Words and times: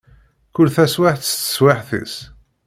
Kul 0.53 0.69
taswiɛt 0.75 1.21
s 1.25 1.31
teswiɛt-is. 1.33 2.15